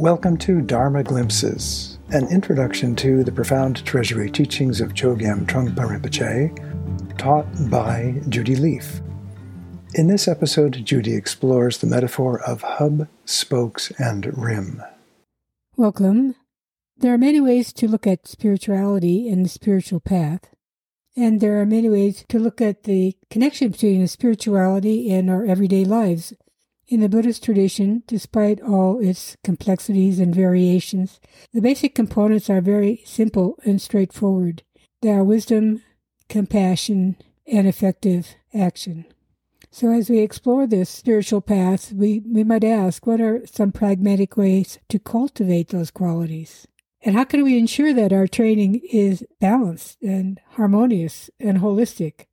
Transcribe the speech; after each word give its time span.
Welcome 0.00 0.38
to 0.38 0.62
Dharma 0.62 1.02
Glimpses, 1.02 1.98
an 2.08 2.26
introduction 2.28 2.96
to 2.96 3.22
the 3.22 3.30
profound 3.30 3.84
treasury 3.84 4.30
teachings 4.30 4.80
of 4.80 4.94
Chogyam 4.94 5.44
Trungpa 5.44 5.74
Rinpoche, 5.76 7.18
taught 7.18 7.44
by 7.68 8.14
Judy 8.30 8.56
Lief. 8.56 9.02
In 9.96 10.06
this 10.06 10.26
episode, 10.26 10.86
Judy 10.86 11.14
explores 11.14 11.76
the 11.76 11.86
metaphor 11.86 12.40
of 12.40 12.62
hub, 12.62 13.08
spokes, 13.26 13.92
and 13.98 14.38
rim. 14.38 14.82
Welcome. 15.76 16.34
There 16.96 17.12
are 17.12 17.18
many 17.18 17.42
ways 17.42 17.70
to 17.74 17.86
look 17.86 18.06
at 18.06 18.26
spirituality 18.26 19.28
and 19.28 19.44
the 19.44 19.50
spiritual 19.50 20.00
path. 20.00 20.54
And 21.14 21.42
there 21.42 21.60
are 21.60 21.66
many 21.66 21.90
ways 21.90 22.24
to 22.30 22.38
look 22.38 22.62
at 22.62 22.84
the 22.84 23.18
connection 23.28 23.68
between 23.68 24.08
spirituality 24.08 25.12
and 25.12 25.28
our 25.28 25.44
everyday 25.44 25.84
lives. 25.84 26.32
In 26.90 26.98
the 26.98 27.08
Buddhist 27.08 27.44
tradition, 27.44 28.02
despite 28.08 28.60
all 28.60 28.98
its 28.98 29.36
complexities 29.44 30.18
and 30.18 30.34
variations, 30.34 31.20
the 31.52 31.60
basic 31.60 31.94
components 31.94 32.50
are 32.50 32.60
very 32.60 33.00
simple 33.04 33.56
and 33.64 33.80
straightforward. 33.80 34.64
They 35.00 35.10
are 35.10 35.22
wisdom, 35.22 35.84
compassion, 36.28 37.14
and 37.46 37.68
effective 37.68 38.34
action. 38.52 39.04
So, 39.70 39.92
as 39.92 40.10
we 40.10 40.18
explore 40.18 40.66
this 40.66 40.90
spiritual 40.90 41.40
path, 41.40 41.92
we, 41.92 42.22
we 42.26 42.42
might 42.42 42.64
ask 42.64 43.06
what 43.06 43.20
are 43.20 43.46
some 43.46 43.70
pragmatic 43.70 44.36
ways 44.36 44.80
to 44.88 44.98
cultivate 44.98 45.68
those 45.68 45.92
qualities? 45.92 46.66
And 47.02 47.14
how 47.14 47.22
can 47.22 47.44
we 47.44 47.56
ensure 47.56 47.94
that 47.94 48.12
our 48.12 48.26
training 48.26 48.80
is 48.92 49.24
balanced 49.38 50.02
and 50.02 50.40
harmonious 50.54 51.30
and 51.38 51.58
holistic? 51.58 52.26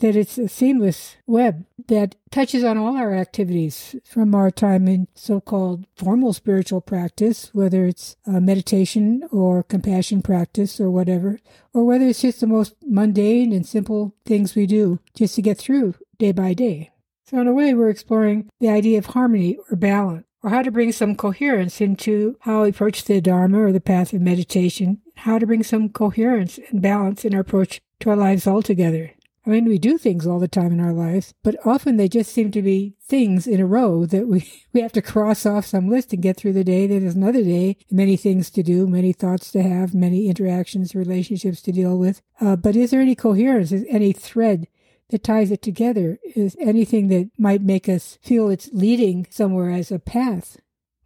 That 0.00 0.14
it's 0.14 0.38
a 0.38 0.48
seamless 0.48 1.16
web 1.26 1.66
that 1.88 2.14
touches 2.30 2.62
on 2.62 2.78
all 2.78 2.96
our 2.96 3.12
activities 3.12 3.96
from 4.04 4.32
our 4.32 4.50
time 4.52 4.86
in 4.86 5.08
so 5.14 5.40
called 5.40 5.86
formal 5.96 6.32
spiritual 6.32 6.80
practice, 6.80 7.50
whether 7.52 7.84
it's 7.84 8.14
uh, 8.24 8.38
meditation 8.38 9.24
or 9.32 9.64
compassion 9.64 10.22
practice 10.22 10.78
or 10.80 10.88
whatever, 10.88 11.40
or 11.74 11.84
whether 11.84 12.06
it's 12.06 12.22
just 12.22 12.40
the 12.40 12.46
most 12.46 12.76
mundane 12.86 13.52
and 13.52 13.66
simple 13.66 14.14
things 14.24 14.54
we 14.54 14.66
do 14.66 15.00
just 15.14 15.34
to 15.34 15.42
get 15.42 15.58
through 15.58 15.96
day 16.16 16.30
by 16.30 16.54
day. 16.54 16.90
So, 17.26 17.40
in 17.40 17.48
a 17.48 17.52
way, 17.52 17.74
we're 17.74 17.90
exploring 17.90 18.48
the 18.60 18.68
idea 18.68 18.98
of 18.98 19.06
harmony 19.06 19.58
or 19.68 19.76
balance 19.76 20.24
or 20.42 20.50
how 20.50 20.62
to 20.62 20.70
bring 20.70 20.92
some 20.92 21.16
coherence 21.16 21.80
into 21.80 22.36
how 22.40 22.62
we 22.62 22.70
approach 22.70 23.04
the 23.04 23.20
Dharma 23.20 23.60
or 23.60 23.72
the 23.72 23.80
path 23.80 24.12
of 24.12 24.20
meditation, 24.20 25.00
how 25.16 25.38
to 25.38 25.46
bring 25.46 25.62
some 25.62 25.88
coherence 25.88 26.58
and 26.70 26.80
balance 26.80 27.24
in 27.24 27.34
our 27.34 27.40
approach 27.40 27.80
to 28.00 28.10
our 28.10 28.16
lives 28.16 28.46
altogether. 28.46 29.12
I 29.48 29.52
mean, 29.52 29.64
we 29.64 29.78
do 29.78 29.96
things 29.96 30.26
all 30.26 30.38
the 30.38 30.46
time 30.46 30.72
in 30.72 30.80
our 30.80 30.92
lives, 30.92 31.32
but 31.42 31.56
often 31.64 31.96
they 31.96 32.06
just 32.06 32.32
seem 32.32 32.50
to 32.50 32.60
be 32.60 32.96
things 33.00 33.46
in 33.46 33.60
a 33.60 33.66
row 33.66 34.04
that 34.04 34.28
we, 34.28 34.46
we 34.74 34.82
have 34.82 34.92
to 34.92 35.00
cross 35.00 35.46
off 35.46 35.64
some 35.64 35.88
list 35.88 36.12
and 36.12 36.22
get 36.22 36.36
through 36.36 36.52
the 36.52 36.64
day. 36.64 36.86
Then 36.86 37.00
there's 37.00 37.14
another 37.14 37.42
day, 37.42 37.78
many 37.90 38.18
things 38.18 38.50
to 38.50 38.62
do, 38.62 38.86
many 38.86 39.14
thoughts 39.14 39.50
to 39.52 39.62
have, 39.62 39.94
many 39.94 40.28
interactions, 40.28 40.94
relationships 40.94 41.62
to 41.62 41.72
deal 41.72 41.96
with. 41.98 42.20
Uh, 42.42 42.56
but 42.56 42.76
is 42.76 42.90
there 42.90 43.00
any 43.00 43.14
coherence, 43.14 43.72
is 43.72 43.86
any 43.88 44.12
thread 44.12 44.68
that 45.08 45.24
ties 45.24 45.50
it 45.50 45.62
together 45.62 46.18
is 46.36 46.54
anything 46.60 47.08
that 47.08 47.30
might 47.38 47.62
make 47.62 47.88
us 47.88 48.18
feel 48.20 48.50
it's 48.50 48.68
leading 48.74 49.26
somewhere 49.30 49.70
as 49.70 49.90
a 49.90 49.98
path. 49.98 50.58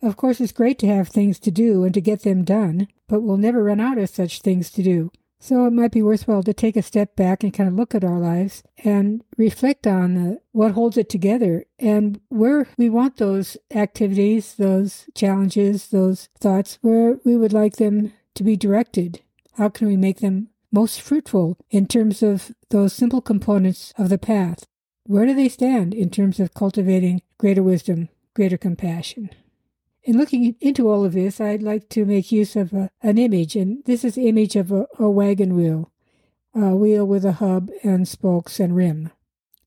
Of 0.03 0.17
course, 0.17 0.41
it's 0.41 0.51
great 0.51 0.81
to 0.81 0.89
have 0.89 1.09
things 1.09 1.39
to 1.39 1.53
do 1.53 1.85
and 1.85 1.95
to 1.95 2.01
get 2.01 2.23
them 2.23 2.43
done, 2.43 2.89
but 3.07 3.23
we'll 3.23 3.37
never 3.37 3.63
run 3.63 3.79
out 3.79 3.99
of 3.99 4.11
such 4.11 4.41
things 4.41 4.69
to 4.73 4.83
do. 4.83 5.13
So 5.43 5.67
it 5.67 5.73
might 5.73 5.91
be 5.91 6.03
worthwhile 6.03 6.45
to 6.45 6.55
take 6.55 6.77
a 6.77 6.83
step 6.83 7.17
back 7.17 7.43
and 7.43 7.53
kind 7.53 7.69
of 7.69 7.75
look 7.75 7.97
at 7.97 8.05
our 8.05 8.21
lives 8.21 8.63
and 8.85 9.25
reflect 9.37 9.89
on 9.89 10.39
what 10.53 10.71
holds 10.71 10.97
it 10.97 11.09
together 11.09 11.65
and 11.81 12.21
where 12.29 12.69
we 12.79 12.89
want 12.89 13.17
those 13.17 13.57
activities, 13.75 14.55
those 14.55 15.07
challenges, 15.17 15.89
those 15.89 16.29
thoughts, 16.39 16.79
where 16.81 17.19
we 17.25 17.37
would 17.37 17.53
like 17.53 17.75
them 17.75 18.13
to 18.37 18.45
be 18.45 18.57
directed. 18.57 19.21
How 19.55 19.69
can 19.69 19.89
we 19.89 19.97
make 19.97 20.21
them 20.21 20.51
most 20.71 21.01
fruitful 21.01 21.59
in 21.73 21.87
terms 21.87 22.23
of 22.23 22.53
those 22.71 22.93
simple 22.93 23.21
components 23.21 23.93
of 23.99 24.11
the 24.11 24.19
path? 24.19 24.65
Where 25.07 25.27
do 25.27 25.35
they 25.35 25.49
stand 25.49 25.93
in 25.93 26.11
terms 26.11 26.39
of 26.39 26.55
cultivating 26.55 27.21
greater 27.39 27.65
wisdom, 27.65 28.11
greater 28.35 28.57
compassion? 28.57 29.31
In 30.05 30.19
looking 30.19 30.57
into 30.61 30.89
all 30.89 31.05
of 31.05 31.13
this, 31.13 31.41
I'd 31.41 31.63
like 31.63 31.89
to 31.91 32.05
make 32.05 32.33
use 32.33 32.57
of 32.57 32.73
a, 32.73 32.91
an 33.03 33.19
image, 33.19 33.55
and 33.55 33.85
this 33.85 34.05
is 34.05 34.17
the 34.17 34.29
image 34.29 34.57
of 34.57 34.73
a, 34.73 34.87
a 34.99 35.09
wagon 35.09 35.55
wheel, 35.57 35.93
a 36.55 36.75
wheel 36.75 37.05
with 37.05 37.25
a 37.25 37.33
hub 37.33 37.71
and 37.85 38.07
spokes 38.07 38.59
and 38.59 38.75
rim. 38.75 39.11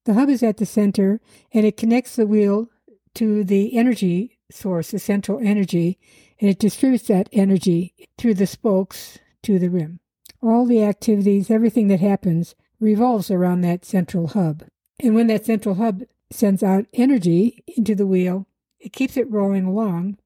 The 0.03 0.13
hub 0.13 0.29
is 0.29 0.43
at 0.43 0.57
the 0.57 0.65
center, 0.65 1.21
and 1.53 1.65
it 1.65 1.77
connects 1.77 2.15
the 2.15 2.27
wheel 2.27 2.69
to 3.15 3.43
the 3.43 3.77
energy 3.77 4.37
source, 4.51 4.91
the 4.91 4.99
central 4.99 5.39
energy, 5.39 5.97
and 6.39 6.49
it 6.49 6.59
distributes 6.59 7.07
that 7.07 7.29
energy 7.31 7.93
through 8.17 8.33
the 8.33 8.45
spokes 8.45 9.19
to 9.43 9.57
the 9.57 9.69
rim 9.69 9.99
all 10.45 10.65
the 10.65 10.83
activities, 10.83 11.49
everything 11.49 11.87
that 11.87 11.99
happens 11.99 12.55
revolves 12.79 13.31
around 13.31 13.61
that 13.61 13.85
central 13.85 14.27
hub. 14.27 14.63
And 14.99 15.15
when 15.15 15.27
that 15.27 15.45
central 15.45 15.75
hub 15.75 16.03
sends 16.29 16.63
out 16.63 16.85
energy 16.93 17.63
into 17.75 17.95
the 17.95 18.07
wheel, 18.07 18.47
it 18.79 18.93
keeps 18.93 19.17
it 19.17 19.29
rolling 19.29 19.65
along. 19.65 20.17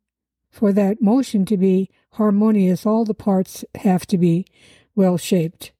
For 0.52 0.74
that 0.74 1.02
motion 1.02 1.46
to 1.46 1.58
be 1.58 1.90
harmonious, 2.14 2.86
all 2.86 3.06
the 3.06 3.14
parts 3.14 3.64
have 3.76 4.06
to 4.08 4.18
be 4.18 4.46
well 4.96 5.18
shaped, 5.18 5.72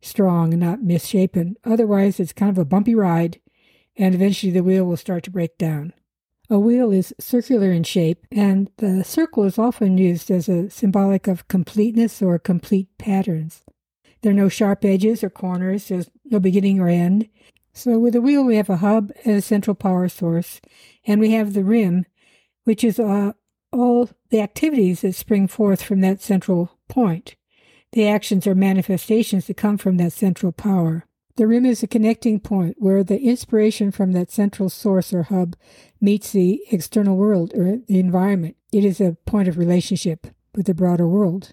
strong, 0.00 0.52
and 0.52 0.60
not 0.60 0.82
misshapen. 0.82 1.56
Otherwise, 1.64 2.20
it's 2.20 2.32
kind 2.32 2.50
of 2.50 2.58
a 2.58 2.64
bumpy 2.64 2.94
ride, 2.94 3.40
and 3.96 4.14
eventually 4.14 4.52
the 4.52 4.62
wheel 4.62 4.84
will 4.84 4.96
start 4.96 5.24
to 5.24 5.30
break 5.30 5.58
down. 5.58 5.92
A 6.50 6.58
wheel 6.58 6.92
is 6.92 7.14
circular 7.18 7.70
in 7.72 7.82
shape, 7.82 8.26
and 8.32 8.70
the 8.78 9.04
circle 9.04 9.44
is 9.44 9.58
often 9.58 9.98
used 9.98 10.30
as 10.30 10.48
a 10.48 10.70
symbolic 10.70 11.26
of 11.26 11.48
completeness 11.48 12.22
or 12.22 12.38
complete 12.38 12.88
patterns. 12.96 13.62
There 14.22 14.32
are 14.32 14.34
no 14.34 14.48
sharp 14.48 14.84
edges 14.84 15.22
or 15.22 15.30
corners. 15.30 15.88
There's 15.88 16.10
no 16.24 16.40
beginning 16.40 16.80
or 16.80 16.88
end. 16.88 17.28
So 17.72 17.98
with 17.98 18.16
a 18.16 18.20
wheel, 18.20 18.44
we 18.44 18.56
have 18.56 18.70
a 18.70 18.78
hub 18.78 19.12
and 19.24 19.36
a 19.36 19.42
central 19.42 19.74
power 19.74 20.08
source, 20.08 20.60
and 21.06 21.20
we 21.20 21.32
have 21.32 21.52
the 21.52 21.64
rim, 21.64 22.06
which 22.64 22.82
is 22.82 22.98
uh, 22.98 23.32
all 23.72 24.10
the 24.30 24.40
activities 24.40 25.02
that 25.02 25.14
spring 25.14 25.46
forth 25.46 25.82
from 25.82 26.00
that 26.00 26.20
central 26.20 26.78
point. 26.88 27.36
The 27.92 28.06
actions 28.06 28.46
or 28.46 28.54
manifestations 28.54 29.46
that 29.46 29.56
come 29.56 29.78
from 29.78 29.96
that 29.96 30.12
central 30.12 30.52
power. 30.52 31.04
The 31.36 31.46
rim 31.46 31.64
is 31.64 31.82
a 31.82 31.86
connecting 31.86 32.40
point 32.40 32.76
where 32.78 33.04
the 33.04 33.20
inspiration 33.20 33.92
from 33.92 34.12
that 34.12 34.30
central 34.30 34.68
source 34.68 35.12
or 35.12 35.24
hub 35.24 35.56
meets 36.00 36.32
the 36.32 36.60
external 36.70 37.16
world 37.16 37.52
or 37.54 37.78
the 37.86 38.00
environment. 38.00 38.56
It 38.72 38.84
is 38.84 39.00
a 39.00 39.16
point 39.24 39.48
of 39.48 39.56
relationship 39.56 40.26
with 40.54 40.66
the 40.66 40.74
broader 40.74 41.08
world. 41.08 41.52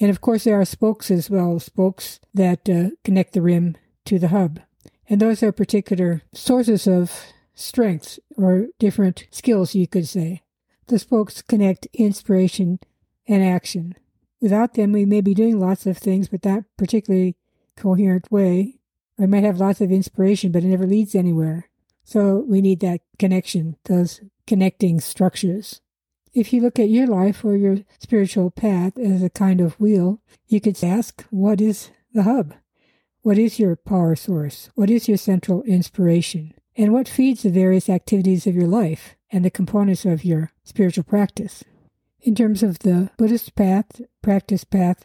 And 0.00 0.10
of 0.10 0.20
course, 0.20 0.44
there 0.44 0.58
are 0.58 0.64
spokes 0.64 1.10
as 1.10 1.28
well, 1.28 1.60
spokes 1.60 2.20
that 2.32 2.68
uh, 2.68 2.90
connect 3.04 3.34
the 3.34 3.42
rim 3.42 3.76
to 4.06 4.18
the 4.18 4.28
hub. 4.28 4.60
And 5.08 5.20
those 5.20 5.42
are 5.42 5.52
particular 5.52 6.22
sources 6.32 6.86
of 6.86 7.12
strength 7.54 8.18
or 8.36 8.68
different 8.78 9.26
skills, 9.30 9.74
you 9.74 9.86
could 9.86 10.08
say. 10.08 10.42
The 10.92 10.98
spokes 10.98 11.40
connect 11.40 11.86
inspiration 11.94 12.78
and 13.26 13.42
action. 13.42 13.94
Without 14.42 14.74
them, 14.74 14.92
we 14.92 15.06
may 15.06 15.22
be 15.22 15.32
doing 15.32 15.58
lots 15.58 15.86
of 15.86 15.96
things, 15.96 16.28
but 16.28 16.44
not 16.44 16.64
particularly 16.76 17.34
coherent 17.78 18.30
way. 18.30 18.78
We 19.16 19.26
might 19.26 19.44
have 19.44 19.58
lots 19.58 19.80
of 19.80 19.90
inspiration, 19.90 20.52
but 20.52 20.64
it 20.64 20.66
never 20.66 20.86
leads 20.86 21.14
anywhere. 21.14 21.70
So 22.04 22.44
we 22.46 22.60
need 22.60 22.80
that 22.80 23.00
connection, 23.18 23.76
those 23.86 24.20
connecting 24.46 25.00
structures. 25.00 25.80
If 26.34 26.52
you 26.52 26.60
look 26.60 26.78
at 26.78 26.90
your 26.90 27.06
life 27.06 27.42
or 27.42 27.56
your 27.56 27.78
spiritual 27.98 28.50
path 28.50 28.98
as 28.98 29.22
a 29.22 29.30
kind 29.30 29.62
of 29.62 29.80
wheel, 29.80 30.20
you 30.46 30.60
could 30.60 30.84
ask, 30.84 31.24
what 31.30 31.62
is 31.62 31.90
the 32.12 32.24
hub? 32.24 32.52
What 33.22 33.38
is 33.38 33.58
your 33.58 33.76
power 33.76 34.14
source? 34.14 34.68
What 34.74 34.90
is 34.90 35.08
your 35.08 35.16
central 35.16 35.62
inspiration? 35.62 36.52
And 36.76 36.92
what 36.92 37.08
feeds 37.08 37.44
the 37.44 37.50
various 37.50 37.88
activities 37.88 38.46
of 38.46 38.54
your 38.54 38.68
life 38.68 39.14
and 39.30 39.42
the 39.42 39.50
components 39.50 40.04
of 40.04 40.22
your 40.22 40.51
spiritual 40.64 41.04
practice? 41.04 41.64
In 42.20 42.34
terms 42.34 42.62
of 42.62 42.80
the 42.80 43.10
Buddhist 43.16 43.54
path, 43.54 44.00
practice 44.22 44.64
path, 44.64 45.04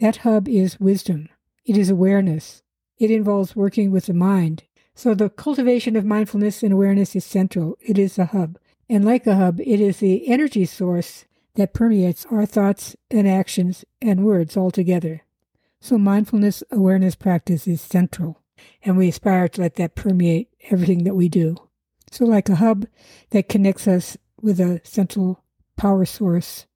that 0.00 0.18
hub 0.18 0.48
is 0.48 0.78
wisdom. 0.78 1.28
It 1.64 1.76
is 1.76 1.90
awareness. 1.90 2.62
It 2.98 3.10
involves 3.10 3.56
working 3.56 3.90
with 3.90 4.06
the 4.06 4.14
mind. 4.14 4.64
So 4.94 5.14
the 5.14 5.30
cultivation 5.30 5.96
of 5.96 6.04
mindfulness 6.04 6.62
and 6.62 6.72
awareness 6.72 7.16
is 7.16 7.24
central. 7.24 7.76
It 7.80 7.98
is 7.98 8.16
the 8.16 8.26
hub. 8.26 8.58
And 8.88 9.04
like 9.04 9.26
a 9.26 9.36
hub, 9.36 9.60
it 9.60 9.80
is 9.80 9.98
the 9.98 10.28
energy 10.28 10.66
source 10.66 11.24
that 11.54 11.74
permeates 11.74 12.26
our 12.30 12.46
thoughts 12.46 12.96
and 13.10 13.28
actions 13.28 13.84
and 14.00 14.24
words 14.24 14.56
altogether. 14.56 15.22
So 15.80 15.98
mindfulness 15.98 16.62
awareness 16.70 17.14
practice 17.14 17.66
is 17.66 17.80
central, 17.80 18.40
and 18.84 18.96
we 18.96 19.08
aspire 19.08 19.48
to 19.48 19.62
let 19.62 19.74
that 19.76 19.94
permeate 19.94 20.48
everything 20.70 21.04
that 21.04 21.16
we 21.16 21.28
do. 21.28 21.56
So, 22.10 22.24
like 22.24 22.48
a 22.48 22.56
hub 22.56 22.86
that 23.30 23.48
connects 23.48 23.88
us 23.88 24.16
with 24.42 24.60
a 24.60 24.80
central 24.84 25.42
power 25.76 26.04
source, 26.04 26.66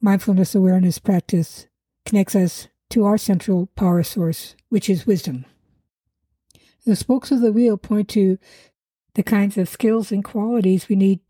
mindfulness 0.00 0.54
awareness 0.54 0.98
practice 0.98 1.66
connects 2.06 2.34
us 2.34 2.68
to 2.90 3.04
our 3.04 3.18
central 3.18 3.66
power 3.76 4.02
source, 4.02 4.54
which 4.68 4.88
is 4.88 5.06
wisdom. 5.06 5.44
The 6.86 6.96
spokes 6.96 7.30
of 7.30 7.40
the 7.40 7.52
wheel 7.52 7.76
point 7.76 8.08
to 8.10 8.38
the 9.14 9.22
kinds 9.22 9.58
of 9.58 9.68
skills 9.68 10.10
and 10.10 10.24
qualities 10.24 10.88
we 10.88 10.96
need 10.96 11.20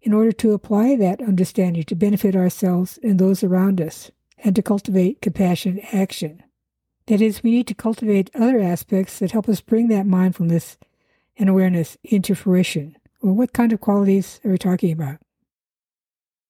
in 0.00 0.12
order 0.12 0.32
to 0.32 0.52
apply 0.52 0.96
that 0.96 1.20
understanding 1.20 1.82
to 1.84 1.94
benefit 1.94 2.34
ourselves 2.34 2.98
and 3.02 3.18
those 3.18 3.44
around 3.44 3.80
us 3.80 4.10
and 4.38 4.56
to 4.56 4.62
cultivate 4.62 5.20
compassionate 5.20 5.84
action. 5.92 6.42
That 7.06 7.20
is, 7.20 7.42
we 7.42 7.50
need 7.50 7.66
to 7.66 7.74
cultivate 7.74 8.30
other 8.34 8.60
aspects 8.60 9.18
that 9.18 9.32
help 9.32 9.48
us 9.48 9.60
bring 9.60 9.88
that 9.88 10.06
mindfulness 10.06 10.78
and 11.36 11.48
awareness 11.48 11.96
into 12.04 12.34
fruition. 12.34 12.96
Well, 13.20 13.34
what 13.34 13.52
kind 13.52 13.72
of 13.72 13.80
qualities 13.80 14.40
are 14.44 14.50
we 14.50 14.58
talking 14.58 14.92
about? 14.92 15.18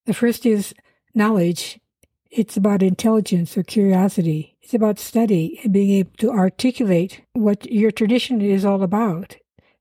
The 0.04 0.14
first 0.14 0.46
is 0.46 0.74
knowledge. 1.14 1.78
It's 2.30 2.56
about 2.56 2.82
intelligence 2.82 3.56
or 3.56 3.62
curiosity. 3.62 4.56
It's 4.62 4.74
about 4.74 4.98
study 4.98 5.60
and 5.62 5.72
being 5.72 5.90
able 5.90 6.12
to 6.18 6.30
articulate 6.30 7.22
what 7.34 7.70
your 7.70 7.90
tradition 7.90 8.40
is 8.40 8.64
all 8.64 8.82
about, 8.82 9.36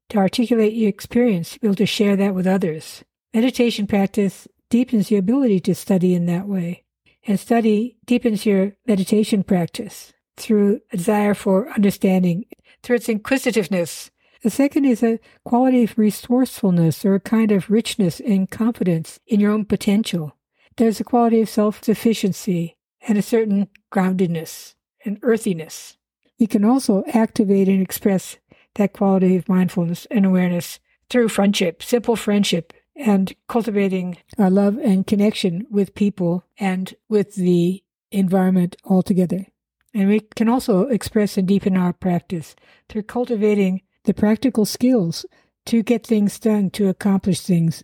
to 0.10 0.18
articulate 0.18 0.74
your 0.74 0.90
experience, 0.90 1.54
to 1.54 1.60
be 1.60 1.68
able 1.68 1.76
to 1.76 1.86
share 1.86 2.16
that 2.18 2.36
with 2.36 2.46
others. 2.46 3.04
Meditation 3.34 3.88
practice 3.88 4.48
deepens 4.70 5.10
your 5.10 5.22
ability 5.22 5.60
to 5.62 5.74
study 5.74 6.14
in 6.14 6.26
that 6.26 6.48
way, 6.48 6.84
and 7.26 7.40
study 7.40 7.98
deepens 8.06 8.46
your 8.46 8.74
meditation 8.86 9.44
practice 9.44 10.14
through 10.38 10.82
a 10.92 10.98
desire 10.98 11.34
for 11.34 11.70
understanding, 11.70 12.46
through 12.84 12.98
its 12.98 13.10
inquisitiveness. 13.10 14.12
The 14.44 14.50
second 14.50 14.86
is 14.86 15.04
a 15.04 15.20
quality 15.46 15.84
of 15.84 15.98
resourcefulness 15.98 17.06
or 17.06 17.16
a 17.16 17.20
kind 17.20 17.52
of 17.52 17.70
richness 17.70 18.20
and 18.20 18.50
confidence 18.50 19.20
in 19.28 19.40
your 19.40 19.52
own 19.52 19.66
potential. 19.66 20.36
There's 20.78 21.00
a 21.00 21.04
quality 21.04 21.42
of 21.42 21.50
self 21.50 21.84
sufficiency 21.84 22.78
and 23.08 23.18
a 23.18 23.22
certain 23.22 23.68
groundedness 23.92 24.74
and 25.06 25.20
earthiness. 25.22 25.98
We 26.40 26.48
can 26.48 26.66
also 26.66 27.04
activate 27.14 27.68
and 27.68 27.82
express 27.82 28.38
that 28.76 28.94
quality 28.94 29.36
of 29.36 29.48
mindfulness 29.48 30.08
and 30.10 30.26
awareness 30.26 30.80
through 31.10 31.30
friendship, 31.30 31.84
simple 31.84 32.16
friendship, 32.16 32.74
and 32.96 33.34
cultivating 33.48 34.18
our 34.40 34.50
love 34.50 34.78
and 34.78 35.06
connection 35.06 35.68
with 35.70 35.94
people 35.94 36.46
and 36.58 36.96
with 37.10 37.36
the 37.36 37.84
environment 38.12 38.76
altogether. 38.86 39.46
And 39.94 40.08
we 40.08 40.22
can 40.22 40.50
also 40.50 40.88
express 40.88 41.38
and 41.38 41.48
deepen 41.48 41.78
our 41.78 41.94
practice 41.94 42.56
through 42.90 43.04
cultivating 43.04 43.82
the 44.04 44.14
practical 44.14 44.66
skills 44.66 45.26
to 45.66 45.84
get 45.84 46.06
things 46.06 46.40
done, 46.40 46.70
to 46.72 46.90
accomplish 46.90 47.42
things, 47.42 47.84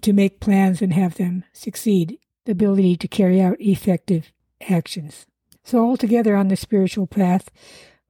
to 0.00 0.12
make 0.12 0.40
plans 0.40 0.80
and 0.80 0.92
have 0.92 1.16
them 1.16 1.44
succeed, 1.52 2.18
the 2.46 2.52
ability 2.52 2.96
to 2.96 3.08
carry 3.08 3.40
out 3.40 3.60
effective 3.60 4.32
actions. 4.68 5.26
So, 5.64 5.84
altogether 5.84 6.36
on 6.36 6.48
the 6.48 6.56
spiritual 6.56 7.06
path, 7.06 7.50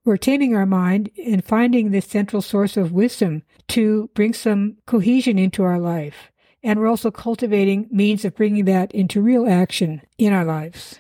we're 0.05 0.17
taming 0.17 0.55
our 0.55 0.67
mind 0.67 1.11
and 1.25 1.45
finding 1.45 1.91
the 1.91 2.01
central 2.01 2.43
source 2.43 2.77
of 2.77 2.93
wisdom 2.93 3.43
to 3.69 4.11
bring 4.15 4.35
some 4.35 4.79
cohesion 4.87 5.39
into 5.39 5.63
our 5.63 5.79
life. 5.79 6.33
And 6.63 6.79
we're 6.79 6.89
also 6.89 7.11
cultivating 7.11 7.89
means 7.91 8.25
of 8.25 8.37
bringing 8.37 8.65
that 8.67 8.93
into 8.93 9.23
real 9.23 9.49
action 9.49 10.03
in 10.19 10.33
our 10.33 10.45
lives 10.45 10.99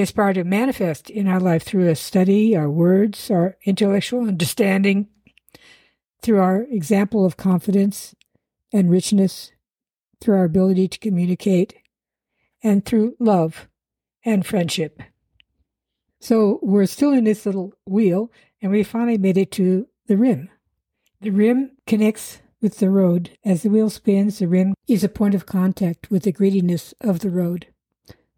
aspire 0.00 0.32
to 0.32 0.44
manifest 0.44 1.10
in 1.10 1.28
our 1.28 1.40
life 1.40 1.62
through 1.62 1.88
a 1.88 1.94
study, 1.94 2.56
our 2.56 2.70
words, 2.70 3.30
our 3.30 3.56
intellectual 3.64 4.26
understanding, 4.26 5.08
through 6.24 6.40
our 6.40 6.62
example 6.70 7.26
of 7.26 7.36
confidence 7.36 8.14
and 8.72 8.90
richness, 8.90 9.52
through 10.22 10.34
our 10.36 10.44
ability 10.44 10.88
to 10.88 10.98
communicate, 10.98 11.74
and 12.62 12.86
through 12.86 13.14
love 13.20 13.68
and 14.24 14.46
friendship. 14.46 15.02
So 16.20 16.60
we're 16.62 16.86
still 16.86 17.12
in 17.12 17.24
this 17.24 17.44
little 17.44 17.74
wheel, 17.84 18.32
and 18.62 18.72
we 18.72 18.82
finally 18.82 19.18
made 19.18 19.36
it 19.36 19.52
to 19.52 19.86
the 20.06 20.16
rim. 20.16 20.48
The 21.20 21.28
rim 21.28 21.72
connects 21.86 22.40
with 22.62 22.78
the 22.78 22.88
road. 22.88 23.36
As 23.44 23.62
the 23.62 23.68
wheel 23.68 23.90
spins, 23.90 24.38
the 24.38 24.48
rim 24.48 24.72
is 24.88 25.04
a 25.04 25.10
point 25.10 25.34
of 25.34 25.44
contact 25.44 26.10
with 26.10 26.22
the 26.22 26.32
grittiness 26.32 26.94
of 27.02 27.18
the 27.18 27.28
road. 27.28 27.66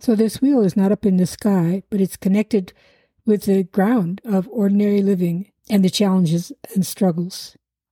So 0.01 0.17
this 0.17 0.43
wheel 0.43 0.63
is 0.63 0.77
not 0.77 0.91
up 0.91 1.07
in 1.07 1.19
the 1.19 1.27
sky, 1.27 1.85
but 1.89 2.01
it's 2.01 2.17
connected 2.17 2.73
with 3.25 3.45
the 3.45 3.63
ground 3.63 4.21
of 4.25 4.49
ordinary 4.51 5.03
living 5.03 5.53
and 5.71 5.85
the 5.85 5.91
challenges 5.91 6.51
and 6.75 6.85
struggles 6.85 7.57